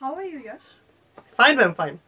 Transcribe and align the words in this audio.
How 0.00 0.10
are 0.14 0.24
you, 0.24 0.38
Yash? 0.42 0.68
Fine 1.38 1.56
ma'am 1.56 1.72
fine 1.78 1.98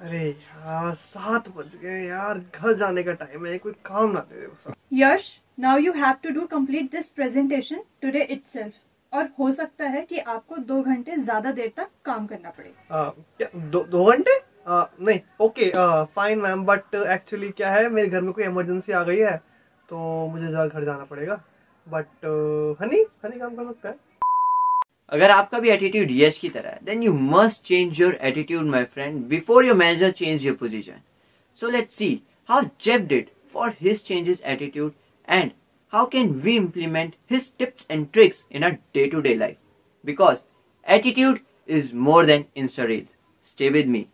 अरे 0.00 0.18
यार 0.18 0.94
सात 0.94 1.48
बज 1.56 1.74
गए 1.76 2.02
यार। 2.06 2.38
घर 2.38 2.74
जाने 2.82 3.02
का 3.02 3.12
टाइम 3.22 3.46
है 3.46 3.56
कोई 3.58 3.72
काम 3.86 4.10
ना 4.10 4.20
दे 4.28 4.40
दे 4.40 4.46
बस 4.46 4.74
Yash, 4.98 5.26
now 5.64 5.72
you 5.84 5.94
have 5.94 6.20
to 6.26 6.34
do 6.36 6.44
complete 6.52 6.90
this 6.92 7.08
presentation 7.16 7.80
today 8.04 8.70
और 9.12 9.28
हो 9.38 9.50
सकता 9.52 9.84
है 9.94 10.02
कि 10.06 10.18
आपको 10.18 10.56
दो 10.68 10.80
घंटे 10.82 11.16
ज़्यादा 11.16 11.52
देर 11.52 11.72
तक 11.76 11.88
काम 12.04 12.26
करना 12.26 12.50
पड़े। 12.50 12.72
आ, 12.90 13.08
क्या 13.38 13.48
दो 13.70 13.82
दो 13.84 14.04
घंटे? 14.12 14.38
आ, 14.66 14.84
नहीं 15.00 15.20
okay 15.40 15.70
fine 16.14 16.40
ma'am 16.40 16.64
but 16.66 16.94
actually 16.94 17.48
क्या 17.52 17.70
है 17.74 17.88
मेरे 17.88 18.08
घर 18.08 18.20
में 18.20 18.32
कोई 18.32 18.44
इमरजेंसी 18.44 18.92
आ 18.92 19.02
गई 19.02 19.18
है 19.18 19.36
तो 19.88 20.26
मुझे 20.28 20.52
घर 20.52 20.84
जाना 20.84 21.04
पड़ेगा। 21.10 21.40
बट 21.86 22.24
हनी 22.82 23.04
हनी 23.24 23.38
काम 23.38 23.56
कर 23.56 23.64
सकता 23.64 23.88
है? 23.88 23.94
अगर 25.12 25.30
आपका 25.30 25.58
भी 25.58 25.70
एटीट्यूड 25.70 26.08
यस 26.10 26.38
की 26.38 26.48
तरह 26.48 26.78
then 26.84 27.02
you 27.02 27.12
must 27.12 27.62
change 27.64 28.00
your 28.00 28.18
attitude 28.22 28.66
my 28.66 28.84
friend 28.84 29.24
before 29.28 29.66
your 29.66 29.76
manager 29.76 30.10
change 30.10 30.46
your 30.46 30.56
position 30.56 31.00
so 31.58 31.70
let 31.70 31.90
see 31.90 32.10
how 32.48 32.62
Jeff 32.82 33.00
did 33.08 33.28
for 33.54 33.74
his 33.80 34.02
change 34.02 34.28
is 34.28 34.42
attitude 34.44 34.92
and 35.28 35.50
how 35.92 36.06
can 36.06 36.32
we 36.40 36.56
implement 36.56 37.14
his 37.30 37.52
tips 37.58 37.86
and 37.90 38.06
tricks 38.12 38.46
in 38.52 38.62
a 38.62 38.68
day 38.68 39.06
to 39.06 39.20
day 39.20 39.34
life 39.34 39.56
because 40.04 40.38
attitude 40.86 41.38
is 41.68 41.94
more 41.96 42.26
than 42.26 42.44
in 42.56 42.66
stay 42.66 43.68
with 43.68 43.86
me 43.88 44.06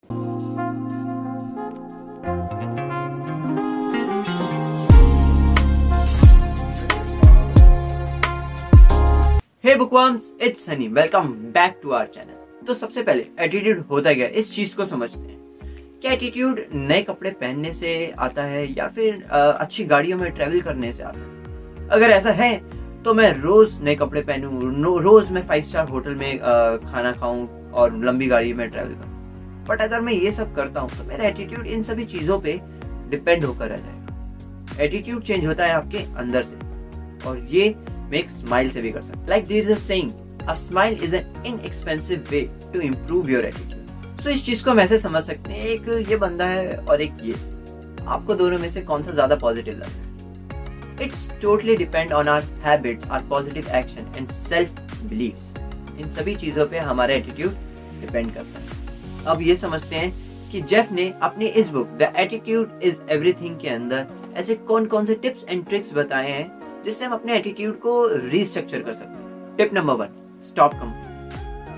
bookworms 9.77 10.33
it's 10.43 10.65
Sunny 10.67 10.89
welcome 10.91 11.29
back 11.55 11.79
to 11.83 11.91
our 11.91 12.07
channel 12.15 12.65
तो 12.67 12.75
सबसे 12.75 13.03
पहले 13.03 13.25
attitude 13.41 13.85
होता 13.91 14.13
क्या? 14.15 14.27
इस 14.29 14.55
चीज़ 14.55 14.77
को 14.77 14.85
समझते 14.85 15.19
हैं। 15.19 15.39
क्या 16.01 16.13
एटीट्यूड 16.13 16.61
नए 16.75 17.03
कपड़े 17.03 17.31
पहनने 17.33 17.73
से 17.73 18.15
आता 18.19 18.43
है 18.45 18.67
या 18.73 18.89
फिर 18.89 19.23
अच्छी 19.33 19.85
गाड़ियों 19.85 20.19
में 20.19 20.31
ट्रेवल 20.33 20.61
करने 20.61 20.93
से 20.93 21.03
आता 21.03 21.19
है? 21.19 21.89
अगर 21.89 22.11
ऐसा 22.11 22.31
है 22.33 22.57
तो 23.05 23.15
मैं 23.15 23.33
रोज 23.35 23.77
नए 23.83 23.95
कपड़े 23.95 24.23
पहनूं 24.23 25.01
रोज 25.03 25.31
मैं 25.33 25.43
फाइव 25.47 25.63
स्टार 25.63 25.89
होटल 25.89 26.15
में 26.15 26.39
खाना 26.39 27.13
खाऊं 27.13 27.47
और 27.73 27.97
लंबी 28.05 28.27
गाड़ी 28.27 28.53
में 28.53 28.69
ट्रेवल 28.71 28.95
करूँ। 28.95 29.65
बट 29.69 29.81
अगर 29.81 30.01
मैं 30.01 30.13
ये 30.13 30.33
सब 30.33 30.55
करता 30.55 30.81
हूँ 30.81 30.91
तो 30.91 31.05
मेरा 31.05 31.25
एटीट्यूड 31.25 31.67
इन 31.67 31.83
सभी 31.83 32.05
चीज़ों 32.07 32.39
पे 32.41 32.61
डिपेंड 33.11 33.45
होकर 33.45 33.69
रह 33.69 33.77
जाएगा 33.77 34.83
एटीट्यूड 34.85 35.23
चेंज 35.23 35.47
होता 35.47 35.67
है 35.67 35.73
आपके 35.75 35.99
अंदर 36.19 36.43
से। 36.43 37.29
और 37.29 37.39
ये 37.51 37.75
मेक 38.11 38.31
स्माइल 38.31 38.71
से 38.71 38.81
भी 38.81 38.91
कर 38.93 39.03
सकते 39.03 39.29
like 39.29 39.47
there 39.47 39.65
is 39.65 39.73
a 39.73 39.79
saying 39.79 40.11
a 40.49 40.55
smile 40.57 40.99
is 41.05 41.15
an 41.17 41.43
inexpensive 41.47 42.27
way 42.31 42.41
to 42.73 42.81
improve 42.81 43.31
your 43.31 43.45
attitude 43.45 44.21
so 44.21 44.31
इस 44.31 44.45
चीज़ 44.47 44.65
को 44.65 44.71
हम 44.71 44.81
ऐसे 44.81 44.99
समझ 44.99 45.23
सकते 45.25 45.53
हैं, 45.53 45.61
एक 45.61 46.09
ये 46.11 46.17
बंदा 46.17 46.47
है 46.47 46.77
और 46.79 47.01
एक 47.03 47.13
ये। 47.23 47.33
आपको 48.07 48.35
दोनों 48.35 48.59
में 48.59 48.69
से 48.71 48.81
कौन 48.83 49.03
सा 49.03 49.13
ज़्यादा 49.13 49.37
पॉजिटिव 49.37 49.75
लगता 49.75 50.01
है? 50.01 51.05
It's 51.05 51.29
totally 51.43 51.77
depend 51.77 52.13
on 52.13 52.29
our 52.29 52.43
habits 52.65 53.09
our 53.09 53.29
positive 53.29 53.69
action 53.77 54.13
and 54.17 54.29
self 54.31 55.03
believes 55.03 55.55
इन 56.01 56.11
सभी 56.11 56.35
चीज़ों 56.35 56.67
पे 56.67 56.79
हमारा 56.79 57.15
एटीट्यूड 57.15 57.53
डिपेंड 58.01 58.33
करता 58.35 58.61
है। 58.61 59.25
अब 59.27 59.43
ये 59.43 59.57
समझते 59.57 59.97
हैं 59.97 60.13
कि 60.51 60.61
जेफ 60.63 60.93
ने 60.93 61.13
अपनी 61.23 61.47
इस 61.61 61.71
book 61.71 61.89
the 62.01 62.13
attitude 62.17 62.81
is 62.83 62.97
everything 63.11 63.59
के 63.61 63.69
अंदर 63.69 64.07
ऐसे 64.37 64.55
कौन 64.71 64.87
कौन 64.87 65.07
से 65.07 65.15
टिप्स 65.15 65.45
एंड 65.49 65.65
ट्रिक्स 65.67 65.93
बताए 65.95 66.31
हैं 66.31 66.66
जिससे 66.87 67.05
हम 67.05 67.13
अपने 67.13 67.37
एटीट्यूड 67.37 67.79
को 67.81 67.95
रीस्ट्रक्चर 68.31 68.83
कर 68.83 68.95
सकते 68.95 69.23
हैं। 69.23 69.57
Tip 69.57 69.75
number 69.75 69.95
one 70.03 70.09
stop 70.47 70.75
compare 70.75 71.15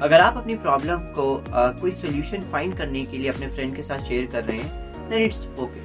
अगर 0.02 0.20
आप 0.20 0.36
अपनी 0.36 0.54
प्रॉब्लम 0.56 0.98
को 1.18 1.34
अ, 1.34 1.70
कोई 1.80 1.94
सोल्यूशन 2.02 2.40
फाइंड 2.52 2.76
करने 2.78 3.04
के 3.04 3.18
लिए 3.18 3.28
अपने 3.30 3.46
फ्रेंड 3.54 3.74
के 3.76 3.82
साथ 3.82 4.04
शेयर 4.08 4.26
कर 4.32 4.44
रहे 4.44 4.58
हैं 4.58 5.08
देन 5.10 5.22
इट्स 5.22 5.40
ओके 5.60 5.80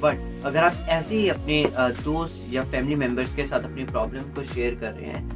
बट 0.00 0.44
अगर 0.46 0.64
आप 0.64 0.86
ऐसे 0.88 1.14
ही 1.14 1.28
अपने 1.28 1.64
दोस्त 2.04 2.52
या 2.54 2.64
फैमिली 2.72 2.94
मेंबर्स 2.94 3.34
के 3.34 3.46
साथ 3.46 3.64
अपनी 3.64 3.84
प्रॉब्लम 3.84 4.32
को 4.34 4.42
शेयर 4.54 4.74
कर 4.80 4.92
रहे 4.92 5.10
हैं 5.10 5.28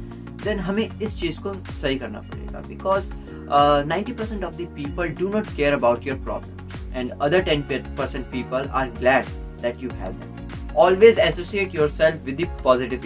देन 0.43 0.59
हमें 0.59 0.99
इस 1.01 1.19
चीज़ 1.19 1.39
को 1.43 1.53
सही 1.71 1.95
करना 1.99 2.19
पड़ेगा 2.31 2.59
because 2.67 3.09
ninety 3.87 4.11
percent 4.11 4.43
of 4.43 4.55
the 4.55 4.67
people 4.75 5.09
do 5.19 5.29
not 5.35 5.47
care 5.55 5.73
about 5.73 6.07
your 6.07 6.17
problem 6.23 6.97
and 6.97 7.11
other 7.21 7.41
ten 7.49 7.61
percent 7.97 8.25
people 8.31 8.67
are 8.81 8.89
glad 8.99 9.25
that 9.61 9.83
you 9.83 9.89
have 10.03 10.19
them. 10.21 10.37
Always 10.81 11.17
associate 11.23 11.73
yourself 11.77 12.27
with 12.27 12.37
the 12.41 12.45
positive 12.65 13.05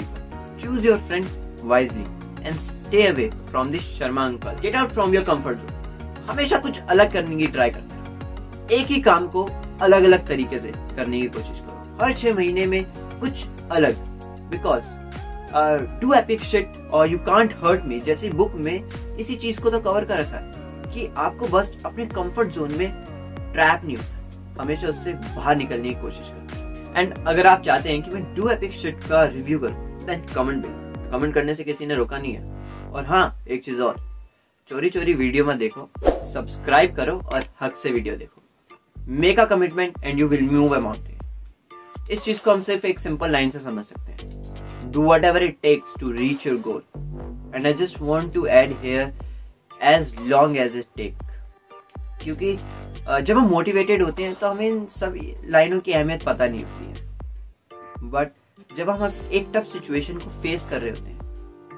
choose 0.58 0.86
your 0.86 0.98
friend 1.10 1.26
wisely 1.64 2.06
and 2.44 2.60
stay 2.60 3.08
away 3.08 3.30
from 3.52 3.72
the 3.72 3.80
sharma 3.80 4.26
uncle 4.30 4.56
get 4.66 4.76
out 4.76 4.92
from 4.92 5.14
your 5.14 5.24
comfort 5.32 5.58
zone. 5.62 5.72
हमेशा 6.30 6.58
कुछ 6.58 6.80
अलग 6.82 7.12
करने 7.14 7.36
की 7.36 7.48
try 7.48 7.70
करते 7.70 7.96
रहो 7.96 8.68
एक 8.76 8.88
ही 8.88 9.00
काम 9.02 9.28
को 9.28 9.48
अलग 9.82 10.04
अलग 10.04 10.28
तरीके 10.28 10.60
से 10.60 10.72
करने 10.96 11.22
की 11.22 11.28
कोशिश 11.28 11.60
करो। 11.60 12.04
हर 12.04 12.14
छह 12.14 12.36
महीने 12.36 12.66
में 12.66 12.84
कुछ 13.20 13.46
अलग। 13.72 13.96
बिकॉज़ 14.50 14.84
डू 16.02 16.14
एपिक 16.14 16.44
शिट 16.44 16.78
और 16.94 17.10
यू 17.10 17.18
कांट 17.18 17.54
हर्ट 17.64 17.86
मी 17.86 18.00
जैसी 18.00 18.30
बुक 18.30 18.54
में 18.66 19.18
इसी 19.20 19.36
चीज़ 19.36 19.62
को 19.62 19.70
तो 19.70 19.80
कवर 19.80 20.06
कर 20.06 20.20
रखा 20.20 20.38
है 20.38 20.92
कि 20.94 21.08
आपको 21.18 21.48
बस 21.48 21.72
अपने 21.86 22.06
कंफर्ट 22.06 22.50
जोन 22.50 22.78
में 22.78 22.92
ट्रैप 23.54 23.82
नहीं 23.86 23.96
होता 23.98 24.62
हमेशा 24.62 24.88
उससे 24.88 25.14
बाहर 25.14 25.56
निकलने 25.56 25.90
की 25.90 26.02
कोशिश 26.02 26.32
करो 26.34 27.00
एंड 27.00 27.14
अगर 27.28 27.48
आप 27.48 27.62
चाहते 27.62 27.90
हैं 27.90 28.02
कि 28.02 28.16
मैं 28.16 28.24
डू 28.36 28.50
एपिक 28.50 28.74
शिट 28.74 29.04
का 29.10 29.24
रिव्यू 29.24 29.60
करूँ 29.60 29.95
देन 30.06 30.26
कमेंट 30.36 30.66
बिलो 30.66 31.12
कमेंट 31.12 31.34
करने 31.34 31.56
से 31.56 31.64
किसी 31.64 31.86
ने 31.86 31.96
रोका 31.96 32.18
नहीं 32.18 32.34
है। 32.34 32.92
और 32.92 33.06
हाँ 33.06 33.46
एक 33.48 33.64
चीज़ 33.64 33.82
और। 33.82 33.96
चोरी 34.70 34.90
चोरी 34.90 35.14
वीडियो 35.14 35.46
मत 35.46 35.56
देखो। 35.56 35.90
सब्सक्राइब 36.34 36.96
करो 36.96 37.16
और 37.34 37.44
हक 37.62 37.76
से 37.76 37.92
वीडियो 37.92 38.16
देखो। 38.16 38.42
Make 39.22 39.40
a 39.40 39.46
commitment 39.46 40.04
and 40.04 40.20
you 40.20 40.28
will 40.28 40.50
move 40.52 40.76
a 40.76 40.80
mountain 40.80 41.14
इस 42.12 42.24
चीज़ 42.24 42.42
को 42.44 42.52
हम 42.52 42.62
सिर्फ़ 42.62 42.86
एक 42.88 43.00
सिंपल 43.00 43.32
लाइन 43.32 43.50
से 43.50 43.60
समझ 43.60 43.86
सकते 43.86 44.12
हैं। 44.12 44.92
Do 44.92 45.04
whatever 45.24 45.44
it 45.44 45.58
takes 45.62 45.94
to 46.00 46.12
reach 46.12 46.46
your 46.48 46.58
goal 46.62 46.82
and 47.56 47.66
I 47.66 47.74
just 47.74 48.02
want 48.02 48.34
to 48.34 48.46
add 48.46 48.74
here 48.84 49.14
as 49.84 50.16
long 50.28 50.58
as 50.58 50.76
it 50.76 50.86
take 50.98 51.18
क्योंकि 52.22 52.56
जब 53.22 53.38
हम 53.38 53.48
मोटिवेटेड 53.48 54.02
होते 54.02 54.24
हैं 54.24 54.36
तो 54.36 54.50
हमें 54.50 54.68
इन 54.68 54.86
सभी 54.92 55.34
लाइनों 55.46 55.80
की 55.80 55.92
अहमियत 55.92 56.24
पता 56.24 56.46
नहीं 56.46 56.64
होती 56.64 56.88
है। 56.90 58.10
बट 58.10 58.32
जब 58.78 58.90
हम 58.90 59.14
एक 59.32 59.48
टफ 59.56 59.72
सिचुएशन 59.72 60.18
को 60.20 60.30
फेस 60.42 60.66
कर 60.70 60.82
रहे 60.82 60.90
होते 60.90 61.12
हैं, 61.12 61.20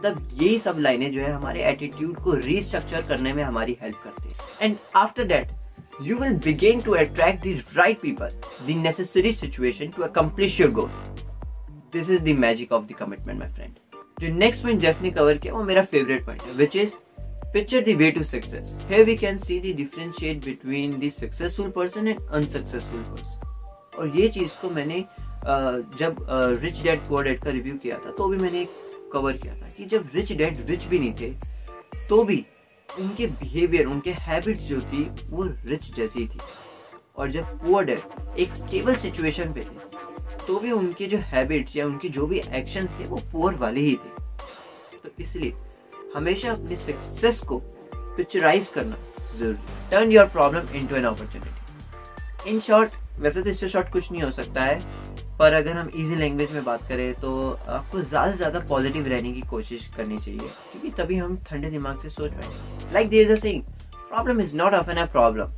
तब 0.03 0.27
यही 0.33 0.59
सब 0.59 0.77
लाइनें 0.79 1.11
जो 1.11 1.21
है 1.21 1.31
हमारे 1.31 1.63
एटीट्यूड 1.69 2.17
को 2.23 2.33
रीस्ट्रक्चर 2.33 3.01
करने 3.07 3.33
में 3.33 3.43
हमारी 3.43 3.77
हेल्प 3.81 4.01
करती 4.03 4.29
है। 4.29 4.65
And 4.65 4.75
after 4.95 5.23
that 5.27 5.51
you 6.01 6.17
will 6.17 6.33
begin 6.45 6.81
to 6.81 6.91
attract 6.95 7.47
the 7.47 7.63
right 7.77 7.99
people 8.01 8.29
the 8.67 8.77
necessary 8.83 9.31
situation 9.31 9.91
to 9.97 10.03
accomplish 10.03 10.59
your 10.61 10.71
goal 10.71 10.89
this 11.93 12.09
is 12.09 12.23
the 12.23 12.37
magic 12.39 12.71
of 12.71 12.85
the 12.85 12.95
commitment 12.99 13.39
my 13.39 13.49
friend 13.53 13.75
जो 14.21 14.33
नेक्स्ट 14.35 14.63
पॉइंट 14.63 14.81
जेफ 14.81 15.01
ने 15.01 15.11
cover 15.11 15.37
किया, 15.37 15.53
वो 15.53 15.63
मेरा 15.63 15.81
favourite 15.81 16.25
point 16.25 16.41
है 16.41 16.53
which 16.53 16.75
is 16.75 16.93
picture 17.53 17.79
the 17.81 17.93
way 17.99 18.07
to 18.15 18.23
success. 18.29 18.71
Here 18.87 19.03
we 19.07 19.13
can 19.19 19.37
see 19.39 19.57
the 19.59 19.69
differentiate 19.75 20.39
between 20.45 20.95
the 21.03 21.09
successful 21.17 21.69
person 21.77 22.09
and 22.11 22.33
unsuccessful 22.39 23.05
person. 23.09 23.45
और 23.99 24.11
ये 24.15 24.27
चीज़ 24.29 24.51
को 24.61 24.69
मैंने 24.69 25.03
जब 25.47 26.25
रिच 26.61 26.81
डैड 26.83 26.99
पुअर 27.07 27.23
डैड 27.23 27.43
का 27.43 27.49
रिव्यू 27.51 27.77
किया 27.83 27.97
था 28.05 28.11
तो 28.17 28.27
भी 28.27 28.37
मैंने 28.37 28.61
एक 28.61 28.69
कवर 29.13 29.37
किया 29.37 29.55
था 29.55 29.69
कि 29.77 29.85
जब 29.85 30.09
रिच 30.15 30.31
डैड 30.33 30.57
रिच 30.69 30.85
भी 30.85 30.99
नहीं 30.99 31.13
थे 31.21 31.29
तो 32.09 32.23
भी 32.23 32.45
उनके 32.89 33.27
बिहेवियर 33.27 33.85
उनके 33.85 34.11
हैबिट्स 34.11 34.67
जो 34.67 34.79
थी, 34.81 35.03
वो 35.29 35.43
रिच 35.43 35.93
जैसी 35.95 36.25
थी। 36.27 36.39
और 37.17 37.31
जब 37.31 37.45
पुअर 37.61 37.85
डैड 37.85 38.39
एक 38.39 38.53
स्टेबल 38.55 38.95
सिचुएशन 38.95 39.53
पे 39.53 39.61
थे 39.61 40.45
तो 40.47 40.59
भी 40.59 40.71
उनके 40.71 41.07
जो 41.07 41.17
हैबिट्स 41.25 41.75
या 41.75 41.85
उनके 41.85 42.09
जो 42.09 42.27
भी 42.27 42.39
एक्शन 42.39 42.87
थे, 42.87 43.03
वो 43.03 43.17
पुअर 43.31 43.55
वाले 43.55 43.81
ही 43.81 43.95
थे। 43.95 44.09
तो 44.99 45.09
इसलिए 45.19 45.53
हमेशा 46.15 46.51
अपने 46.51 46.75
सक्सेस 46.77 47.41
को 47.41 47.59
पिक्चराइज 47.87 48.67
करना 48.75 48.97
ज़रूरी 49.37 49.89
turn 49.91 50.11
your 50.11 50.25
problem 50.29 50.75
into 50.77 50.95
an 50.95 51.03
opportunity 51.05 52.49
in 52.49 52.59
short 52.67 52.91
वैसे 53.19 53.41
तो 53.41 53.49
इससे 53.49 53.69
शॉर्ट 53.69 53.91
कुछ 53.91 54.11
नहीं 54.11 54.21
हो 54.23 54.31
सकता 54.31 54.63
है। 54.63 54.79
पर 55.39 55.53
अगर 55.53 55.77
हम 55.77 55.89
इजी 55.95 56.15
लैंग्वेज 56.15 56.51
में 56.51 56.63
बात 56.63 56.87
करें 56.87 57.13
तो 57.21 57.31
आपको 57.69 58.01
ज़्यादा 58.01 58.31
से 58.31 58.37
ज़्यादा 58.37 58.59
पॉजिटिव 58.69 59.07
रहने 59.07 59.31
की 59.33 59.41
कोशिश 59.49 59.87
करनी 59.97 60.17
चाहिए 60.17 60.39
क्योंकि 60.39 60.89
तभी 60.97 61.15
हम 61.15 61.37
ठंडे 61.47 61.69
दिमाग 61.69 61.99
से 62.01 62.09
सोच 62.09 62.31
पाएँगे। 62.31 62.93
Like 62.93 63.09
there 63.09 63.31
is 63.31 63.47
a 63.47 63.59
problem 64.09 64.41
is 64.41 64.55
not 64.55 64.73
of 64.73 64.89
an 64.91 64.97
a 64.97 65.05
problem 65.11 65.51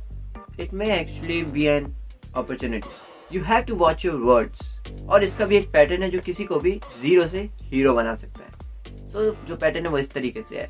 it 0.60 0.74
may 0.74 0.90
actually 0.98 1.42
be 1.44 1.64
an 1.66 1.92
opportunity 2.34 3.36
you 3.36 3.42
have 3.44 3.62
to 3.64 3.74
watch 3.76 4.04
your 4.04 4.16
words 4.20 5.06
और 5.08 5.24
इसका 5.24 5.46
भी 5.46 5.56
एक 5.56 5.70
पैटर्न 5.72 6.02
है 6.02 6.10
जो 6.10 6.20
किसी 6.20 6.44
को 6.44 6.60
भी 6.60 6.72
ज़ीरो 7.00 7.26
से 7.26 7.48
हीरो 7.62 7.94
बना 7.94 8.14
सकता 8.14 8.44
है। 8.44 9.08
सो 9.08 9.24
so, 9.24 9.34
जो 9.48 9.56
पैटर्न 9.56 9.86
है 9.86 9.90
वो 9.92 9.98
इस 9.98 10.10
तरीके 10.12 10.42
से 10.48 10.58
है। 10.58 10.68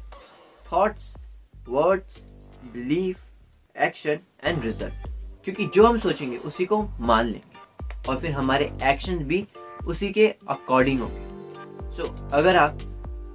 Thoughts 0.66 1.14
words 1.68 2.22
belief 2.74 3.18
action 3.76 4.18
and 4.44 4.64
result 4.64 5.08
क्योंकि 5.44 5.66
जो 5.74 5.86
हम 5.86 5.98
सोचेंगे 5.98 6.36
उसी 6.36 6.64
को 6.66 6.82
मान 7.00 7.26
लेंगे। 7.26 7.49
और 8.08 8.16
फिर 8.16 8.30
हमारे 8.30 8.70
एक्शन 8.84 9.18
भी 9.24 9.46
उसी 9.86 10.08
के 10.08 10.26
अकॉर्डिंग 10.48 11.00
होंगे। 11.00 11.92
सो 11.96 12.04
अगर 12.32 12.56
आप 12.56 12.78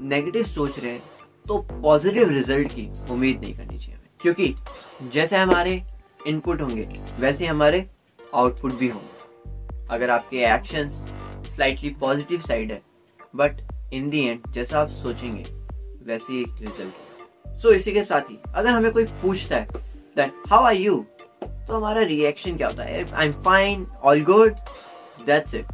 नेगेटिव 0.01 0.45
सोच 0.45 0.79
रहे 0.79 0.91
हैं 0.91 1.01
तो 1.45 1.57
पॉजिटिव 1.71 2.29
रिज़ल्ट 2.29 2.73
की 2.73 2.88
उम्मीद 3.12 3.39
नहीं 3.41 3.56
करनी 3.57 3.77
चाहिए 3.77 3.95
हमें। 3.95 4.09
क्योंकि 4.21 4.53
जैसे 5.13 5.38
हमारे 5.38 5.81
इनपुट 6.27 6.62
होंगे 6.62 6.88
वैसे 7.19 7.45
हमारे 7.45 7.85
आउटपुट 8.35 8.73
भी 8.73 8.88
होंगे। 8.88 9.88
अगर 9.89 10.09
आपके 10.09 10.38
एक्शंस 10.45 10.94
स्लाइटली 11.56 11.89
पॉजिटिव 12.00 12.41
साइड 12.41 12.71
है 12.71 12.81
बट 13.35 13.62
इन 13.94 14.09
दी 14.09 14.23
एंड 14.27 14.51
जैसा 14.51 14.79
आप 14.79 14.91
सोचेंगे 15.03 15.44
वैसे 16.06 16.33
ही 16.33 16.44
रिज़ल्ट 16.44 17.59
सो 17.62 17.69
so, 17.69 17.75
इसी 17.75 17.91
के 17.91 18.03
साथ 18.03 18.21
ही 18.21 18.38
अगर 18.56 18.69
हमें 18.69 18.91
कोई 18.91 19.06
पूछता 19.21 19.56
है 19.56 19.67
दैट 20.15 20.44
हाउ 20.47 20.63
आर 20.63 20.75
यू 20.75 21.06
तो 21.67 21.73
हमारा 21.73 22.01
रिएक्शन 22.01 22.57
क्या 22.57 22.67
होता 22.67 22.83
है? 22.83 23.06
I 23.13 23.25
am 23.25 23.31
fine 23.44 23.85
all 24.03 24.23
good 24.23 24.56
that's 25.25 25.56
it 25.56 25.65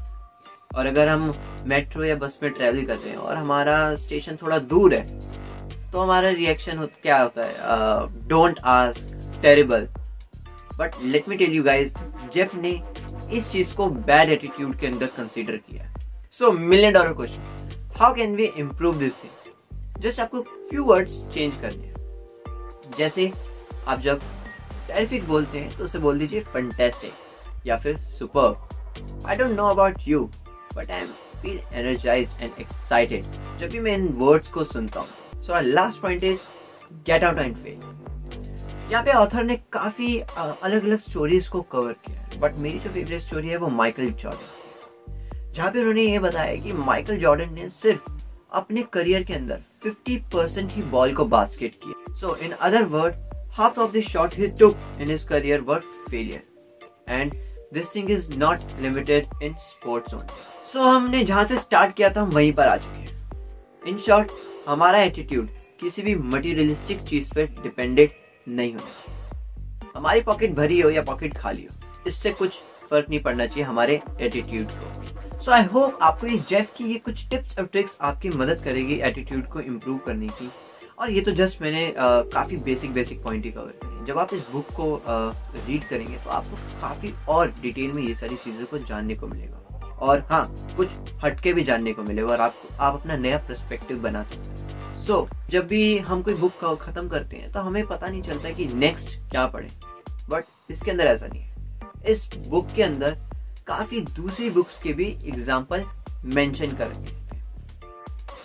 और 0.76 0.86
अगर 0.86 1.08
हम 1.08 1.34
मेट्रो 1.68 2.04
या 2.04 2.16
बस 2.16 2.38
में 2.44 2.52
ट्रेवल 2.52 2.86
करते 2.86 3.10
हैं 3.10 3.18
और 3.18 3.36
हमारा 3.36 3.96
स्टेशन 3.96 4.38
थोड़ा 4.42 4.58
दूर 4.58 4.94
है 4.96 5.20
तो 5.92 6.00
हमारा 6.00 6.30
रिएक्शन 6.30 6.78
हो, 6.78 6.86
क्या 7.02 7.22
होता 7.22 7.46
है? 7.46 8.28
Don't 8.28 8.60
ask 8.60 9.42
terrible 9.42 9.88
but 10.80 10.92
let 11.04 11.30
me 11.30 11.36
tell 11.38 11.52
you 11.52 11.64
guys 11.64 11.94
Jeff 12.34 12.56
ने 12.56 12.72
इस 13.38 13.52
चीज़ 13.52 13.74
को 13.76 13.88
बैड 14.08 14.30
एटीट्यूड 14.30 14.80
के 14.80 14.88
अंदर 14.88 15.06
कंसीडर 15.18 15.58
किया 15.58 15.94
so 16.34 16.52
million 16.52 16.94
dollar 16.94 17.14
question 17.14 17.94
how 18.00 18.14
can 18.16 18.36
we 18.36 18.46
improve 18.58 18.98
this 18.98 19.24
thing 19.24 20.00
just 20.02 20.20
आपको 20.20 20.42
फ्यू 20.70 20.84
वर्ड्स 20.84 21.24
चेंज 21.34 21.62
करने 21.62 21.86
हैं। 21.86 21.96
जैसे 22.98 23.32
आप 23.88 24.00
जब 24.00 24.22
टेरिफिक 24.94 25.28
बोलते 25.28 25.60
हैं 25.60 25.78
तो 25.78 25.84
उसे 25.84 26.00
बोल 26.00 26.20
दीजिए 26.20 26.40
फंटेस्टिक 26.54 27.68
या 27.68 27.78
फिर 27.78 27.98
super 27.98 29.28
I 29.28 29.36
don't 29.36 29.58
know 29.58 29.68
about 29.68 30.08
you 30.08 30.24
but 30.76 30.92
I 30.92 31.02
am 31.02 31.08
feel 31.42 31.60
energize 31.74 32.36
and 32.42 32.52
excited 32.60 33.24
जब 33.60 33.70
भी 33.70 33.80
मैं 33.80 33.94
इन 33.94 34.08
वर्ड्स 34.18 34.48
को 34.48 34.64
सुनता 34.64 35.00
हूँ. 35.00 35.42
So 35.42 35.62
last 35.62 36.02
point 36.02 36.24
is 36.24 36.40
get 37.08 37.24
out 37.24 37.40
and 37.40 37.56
fail 37.56 38.90
यहाँ 38.92 39.04
पे 39.04 39.12
ऑथर 39.12 39.44
ने 39.44 39.56
काफ़ी 39.72 40.18
अलग 40.20 40.84
अलग 40.84 41.00
स्टोरीज 41.00 41.48
को 41.48 41.62
कवर 41.72 41.94
किया 42.06 42.20
है 42.20 42.40
बट 42.40 42.58
मेरी 42.60 42.80
जो 42.80 42.90
फेवरेट 42.90 43.22
स्टोरी 43.22 43.50
है 43.50 43.58
वो 43.58 43.68
माइकल 43.68 44.12
जॉर्डन 44.14 45.54
जहाँ 45.54 45.72
पे 45.72 45.80
उन्होंने 45.80 46.02
ये 46.02 46.20
बताया 46.20 46.56
कि 46.56 46.74
माइकल 46.74 47.18
जॉर्डन 47.18 47.54
ने 47.54 47.70
सिर्फ़ 47.70 48.12
अपने 48.52 48.84
करियर 48.94 49.24
के 49.24 49.34
अंदर 49.34 49.62
50 49.86 50.18
परसेंट 50.34 50.72
ही 50.72 50.82
बॉल 50.92 51.14
को 51.16 51.26
बास्केट 51.26 51.76
किया 51.84 52.14
so 52.16 52.36
in 52.36 52.52
other 52.52 52.84
word 52.86 53.31
half 53.58 53.80
of 53.80 53.92
the 53.92 54.02
shot 54.02 54.36
he 54.38 54.48
took 54.60 54.78
in 55.02 55.10
his 55.10 55.24
career 55.24 55.62
were 55.62 55.80
failure 56.10 57.10
and 57.10 57.34
this 57.74 57.94
thing 57.96 58.12
is 58.12 58.38
not 58.40 58.60
limited 58.82 59.28
in 59.44 59.54
sports 59.62 60.14
only 60.14 60.42
so 60.72 60.84
हमने 60.84 61.24
जहाँ 61.24 61.46
से 61.46 61.58
स्टार्ट 61.60 61.96
किया 61.96 62.10
था 62.10 62.22
हम 62.22 62.30
वहीं 62.30 62.54
पर 62.54 62.68
आ 62.68 62.76
चुके 62.78 63.00
हैं। 63.00 63.88
इन 63.88 63.98
शॉर्ट 63.98 64.32
हमारा 64.68 65.02
एटीट्यूड 65.04 65.50
किसी 65.80 66.02
भी 66.02 66.16
मटीरियलिस्टिक 66.16 67.04
चीज़ 67.04 67.34
पर 67.36 67.46
डिपेंडेड 67.64 68.12
नहीं 68.48 68.74
होना 68.74 69.90
हमारी 69.96 70.22
पॉकेट 70.22 70.54
भरी 70.56 70.80
हो 70.82 70.90
या 70.90 71.02
पॉकेट 71.02 71.38
खाली 71.38 71.62
हो, 71.62 71.76
इससे 72.08 72.32
कुछ 72.32 72.60
फ़र्क 72.90 73.10
नहीं 73.10 73.20
पड़ना 73.24 73.46
चाहिए 73.46 73.64
हमारे 73.64 74.00
एटीट्यूड 74.22 74.72
को। 74.72 75.40
सो 75.40 75.52
आई 75.52 75.64
होप 75.74 76.00
आपको 76.02 76.28
ये 76.28 76.38
जेफ 76.50 76.74
की 76.78 76.84
ये 76.84 76.98
कुछ 77.06 77.28
टिप्स 77.30 77.58
और 77.60 77.66
ट्रिक्स 77.66 77.98
आपकी 78.02 78.30
मदद 78.30 78.64
करेगी 78.64 78.96
एटीट्यूड 79.02 79.48
को 79.48 79.60
इम्प्रूव 79.62 79.98
करने 80.06 80.28
की। 80.30 80.50
और 81.02 81.10
ये 81.12 81.22
तो 81.22 81.32
जस्ट 81.32 81.62
मैंने 81.62 81.94
काफ़ी 81.98 82.58
बेसिक 82.58 82.92
बेसिक 82.94 83.22
पॉइंट 83.24 83.46
ही 83.46 83.52
कवर 83.52 83.72
करे 83.84 84.06
जब 84.06 84.18
आप 84.20 84.34
इस 84.34 84.50
बुक 84.52 84.66
को 84.72 85.02
रीड 85.08 85.88
करेंगे 85.88 86.18
तो 86.18 86.30
आपको 86.30 86.56
काफ़ी 86.82 87.14
और 87.30 87.54
डिटेल 87.62 87.92
में 87.92 88.02
ये 88.04 88.14
सारी 88.16 88.36
चीज़ों 88.36 88.66
को 88.66 88.78
जानने 88.80 89.16
को 89.16 89.28
मिलेगा। 89.28 89.58
और 89.98 90.20
हाँ 90.32 90.44
कुछ 90.78 90.90
हटके 91.24 91.54
भी 91.54 91.64
जानने 91.64 91.94
को 91.94 92.04
मिलेगा 92.04 92.28
और 92.28 92.42
आपको 92.42 92.84
आप 92.84 93.00
अपना 93.00 93.16
नया 93.18 93.38
परस्पेक्टिव 93.48 93.98
बना 94.02 94.24
सकते 94.24 94.50
हैं। 94.50 95.02
सो 95.02 95.14
so, 95.14 95.52
जब 95.52 95.68
भी 95.68 95.98
हम 96.00 96.22
कोई 96.22 96.34
बुक 96.34 96.78
खत्म 96.82 97.08
करते 97.08 97.38
हैं 97.38 97.52
तो 97.52 97.60
हमें 97.60 97.86
पता 97.88 98.08
नहीं 98.08 98.22
चलता 98.22 98.52
कि 98.52 98.66
नेक्स्ट 98.68 99.18
क्या 99.32 99.46
पढ़े। 99.48 99.68
बट 100.30 100.72
इसके 100.72 100.92
अंदर 100.92 101.08
ऐसा 101.08 101.28
नहीं 101.28 101.42
है। 101.42 102.12
इस 102.12 102.28
बुक 102.48 102.68
के 102.76 102.84
अंदर 102.84 103.18
काफ़ी 103.68 104.02
दूसरी 104.16 104.50
बुक्स 104.50 104.82
के 104.84 104.94
भी 104.94 105.08
एग्ज़ाम्पल 105.26 105.86
मेंशन 106.26 106.72
कर 106.72 106.94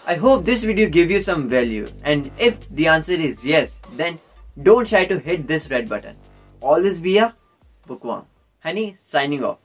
I 0.07 0.15
hope 0.15 0.45
this 0.45 0.63
video 0.63 0.89
gave 0.89 1.11
you 1.11 1.21
some 1.21 1.49
value 1.49 1.87
and 2.05 2.31
if 2.39 2.69
the 2.71 2.87
answer 2.87 3.13
is 3.13 3.45
yes 3.45 3.81
then 3.95 4.21
don't 4.57 4.87
try 4.87 5.05
to 5.05 5.19
hit 5.19 5.49
this 5.49 5.69
red 5.69 5.89
button. 5.89 6.17
Always 6.63 6.99
be 6.99 7.19
a 7.19 7.35
bookworm. 7.87 8.27
Honey 8.65 8.95
signing 8.99 9.45
off. 9.45 9.59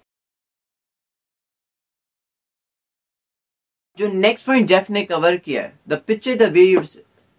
जो 3.98 4.08
next 4.08 4.46
point 4.46 4.68
Jeff 4.68 4.90
ने 4.90 5.04
cover 5.06 5.36
किया 5.38 5.62
है 5.62 5.74
the 5.88 5.94
picture 6.08 6.36
the 6.38 6.44
वे 6.52 6.64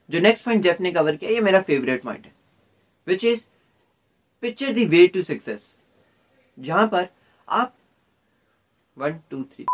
जो 0.09 0.21
next 0.21 0.45
point 0.45 0.63
Jeff 0.63 0.81
ने 0.81 0.91
cover 0.93 1.17
किया 1.17 1.31
ये 1.31 1.41
मेरा 1.41 1.61
favourite 1.63 2.03
point 2.03 2.27
है 2.27 2.33
which 3.07 3.25
is 3.25 3.45
picture 4.43 4.73
the 4.73 4.89
way 4.91 5.07
to 5.15 5.23
success 5.23 5.65
जहाँ 6.59 6.87
पर 6.93 7.09
आप 7.49 7.75
वन 8.97 9.19
टू 9.31 9.43
थ्री 9.45 9.65